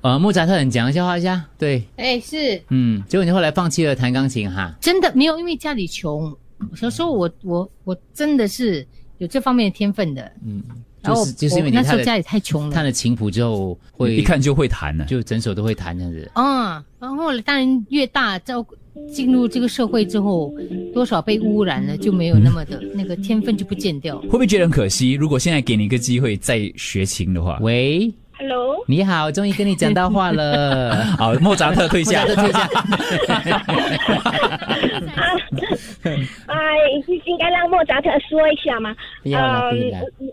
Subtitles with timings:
[0.00, 1.44] 呃，莫扎特，你讲个笑话一下。
[1.58, 4.74] 对，哎，是嗯，结果你后来放弃了弹钢琴哈。
[4.80, 6.34] 真的没有，因为家里穷。
[6.74, 8.86] 小时候我我我真的是
[9.18, 10.62] 有这方面的天分的，嗯，
[11.02, 15.04] 然后就是就是因为你那时候家里太穷了，看了琴谱之后，会一看就会弹了。
[15.04, 16.30] 就整首都会弹这样子。
[16.34, 18.64] 嗯，然后当然越大，照
[19.12, 20.54] 进入这个社会之后，
[20.94, 24.18] 多少被污染了，就没有那么的那个天分就不见掉。
[24.20, 25.12] 会不会觉得很可惜？
[25.12, 28.10] 如果现在给你一个机会再学琴的话，喂
[28.86, 30.94] 你好，终于跟你讲到话了。
[31.16, 32.66] 好，莫扎特退下莫扎。
[32.66, 32.76] 特
[33.16, 33.62] 退下。
[36.46, 36.54] 哎，
[37.24, 38.94] 应该让莫扎特说一下吗？
[39.22, 39.30] 不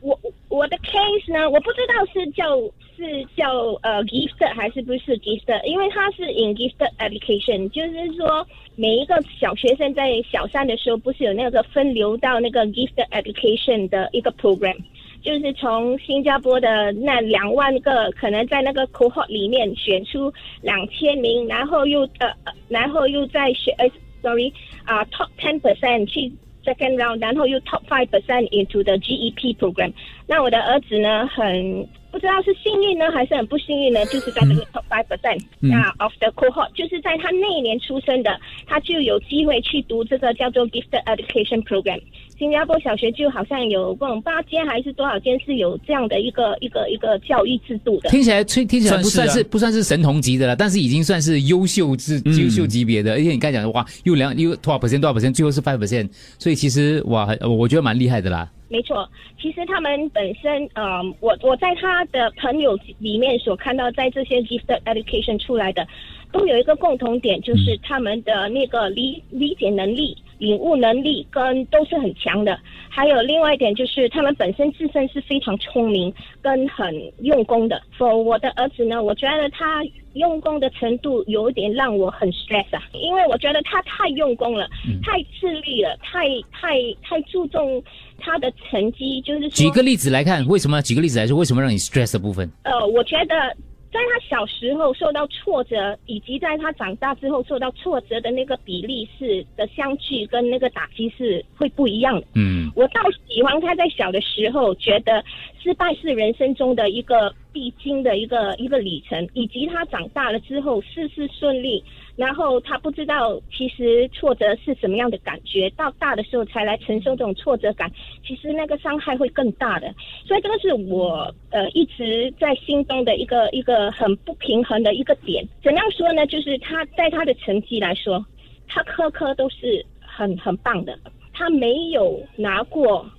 [0.00, 2.56] 我我我的 case 呢，我不知道是叫
[2.96, 14.76] 是叫呃 gifted 还是不是 gifted，因为它是 in gifted education，就是说每一个小学生在小三的时候，不是有那个分流到那个 gifted education 的一个 program。
[15.26, 22.32] 就是从新加坡的那两万个，可能在那个 cohort 里面选出两千名，然后又呃，
[22.68, 23.90] 然后又再选呃
[24.22, 24.52] ，sorry
[24.84, 26.32] 啊、top ten percent 去
[26.64, 29.92] second round，然后又 top five percent into the GEP program。
[30.28, 42.00] 那我的儿子呢，很不知道是幸运呢，还是很不幸运呢，就是在这个 top five percent 那 of the cohort，就是在他那一年出生的，他就有机会去读这个叫做 gifted education program。
[42.38, 48.08] 新加坡小学就好像有不懂八间还是多少间是有这样的一个一个一个教育制度的。
[48.08, 53.12] 听起来听听起来不算算是不算是神童级的了，但是已经算是优秀之嗯优秀级别的。
[53.12, 56.08] 而且你刚才讲的哇，又两又多少 percent 多少 percent，最后是 five percent，
[56.38, 58.50] 所以其实哇，我觉得蛮厉害的啦。
[58.68, 59.08] 没错，
[59.40, 65.86] 其实他们本身，呃，我我在他的朋友里面所看到，在这些 gifted education 出来的，
[66.32, 72.58] 都有一个共同点，就是他们的那个理理解能力、领悟能力跟都是很强的。
[72.88, 77.80] 还有另外一点就是，他们本身自身是非常聪明跟很用功的。
[77.98, 84.66] for 我的儿子呢，我觉得他用功的程度有一点让我很 stress 啊，因为我觉得他太用功了，
[85.02, 87.82] 太自律了，太太太注重
[88.18, 90.80] 他的成绩，就是，举个例子来看，为什么？
[90.80, 92.50] 举个例子来说，为什么让你 stress 的部分？
[92.62, 93.54] 呃，我觉得
[93.96, 102.26] 在他小时候受到挫折，以及在他长大之后受到挫折的那个比例是的相距跟那个打击是会不一样的。
[102.34, 105.24] 嗯，我倒喜欢他在小的时候觉得
[105.62, 111.82] 失败是人生中的一个必经的一个一个里程，以及他长大了之后事事顺利，
[112.14, 117.90] 然后他不知道其实挫折是什么样的感觉，到大的时候才来承受这种挫折感，
[118.22, 119.94] 其实那个伤害会更大的。
[120.26, 125.42] 所以这个是我呃一直在心中的一个一个很不平衡的一个点。
[125.64, 126.26] 怎样说呢？
[126.26, 128.22] 就是他在他的成绩来说，
[128.68, 130.98] 他科科都是很很棒的，
[131.32, 133.10] 他没有拿过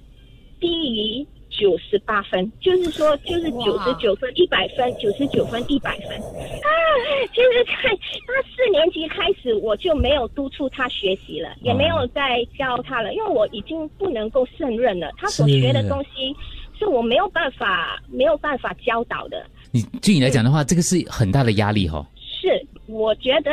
[0.59, 1.27] 低 于
[1.57, 6.69] 九十八分，就是说就是九十九分、一百分、九十九分、一百分啊。
[7.33, 7.89] 其实，在
[8.25, 15.11] 他四年级开始，我就没有督促他学习了，也没有再教他了，因为我已经不能够胜任了。
[15.17, 16.35] 他所学的东西
[16.77, 19.45] 是我没有办法没有办法教导的。
[19.71, 23.51] 你对你来讲的话，这个是很大的压力哈、是，我觉得，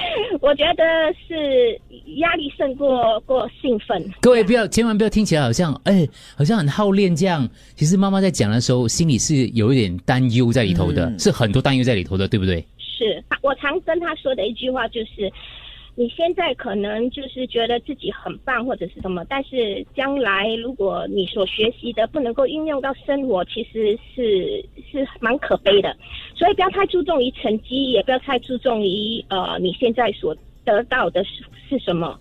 [0.40, 0.84] 我觉得
[1.26, 1.80] 是
[2.16, 4.02] 压力胜过过兴奋。
[4.20, 7.48] 各位不要，千万不要听起来好像哎，好像很好练这样。
[7.74, 12.64] 其实妈妈在讲的时候，心里是有一点担忧在里头的，是很多担忧在里头的，对不对？
[12.78, 15.32] 是我常跟他说的一句话就是。
[15.98, 25.96] 你现在可能就是觉得自己很棒或者是什么，但是将来如果你所学习的不能够应用到生活，其实是是蛮可悲的。
[26.36, 30.32] 所以不要太注重于成绩，也不要太注重于呃你现在所
[30.64, 32.16] 得到的是是什么，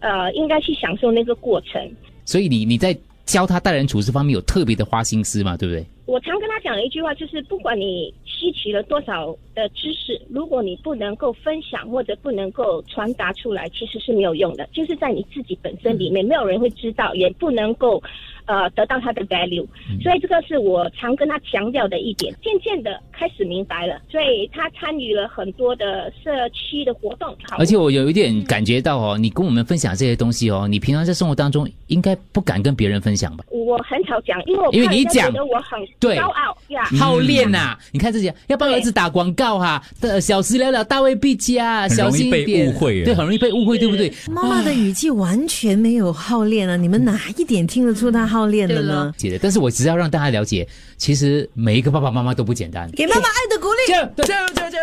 [0.00, 1.90] 呃，应该去享受那个过程。
[2.26, 2.94] 所以你你在
[3.24, 5.82] 教他待人处事方面有特别的花心思嘛，对不对？
[6.04, 14.68] 我常跟他讲的一句话就是，不管你吸取了多少的知识，如果你不能够分享或者不能够传达出来，其实是没有用的。
[14.72, 18.02] 就是在你自己本身里面，没有人会知道，也不能够
[18.44, 19.66] 呃得到它的 value。
[20.02, 22.34] 所以这个是我常跟他强调的一点。
[22.42, 27.34] 渐渐的开始明白了，所以他参与了很多的社区的活动。
[27.58, 33.44] 而且我有一点感觉到哦，你跟我们分享这些东西哦，你平常在生活当中应该不敢跟别人分享吧？
[33.66, 36.84] 我很少讲，因为我因为你讲觉得我很对高傲呀。
[36.96, 42.46] 好练呐、你看自己要帮儿子打广告哈，的小时了了，大未必佳，很容易小心一点。
[42.46, 44.12] 被误会啊对，很容易被误会，对不对？
[44.30, 46.76] 妈妈的语气完全没有好练啊！
[46.76, 49.12] 你们哪一点听得出她好练的呢了？
[49.16, 50.64] 解的，但是我只要让大家了解，
[50.96, 52.88] 其实每一个爸爸妈妈都不简单。
[52.92, 53.92] 给妈妈爱的鼓励。
[53.92, 54.08] 加油
[54.54, 54.78] 加油，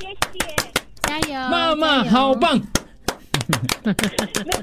[0.00, 0.44] 谢谢。
[1.02, 2.60] 加油，妈妈好棒！